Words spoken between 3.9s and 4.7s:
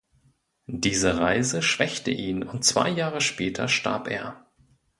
er.